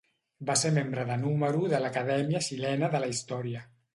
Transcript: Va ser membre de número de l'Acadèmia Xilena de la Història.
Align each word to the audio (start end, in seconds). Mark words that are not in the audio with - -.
Va 0.49 0.53
ser 0.61 0.71
membre 0.77 1.03
de 1.09 1.17
número 1.25 1.69
de 1.75 1.83
l'Acadèmia 1.85 2.43
Xilena 2.47 2.93
de 2.97 3.03
la 3.05 3.13
Història. 3.17 3.65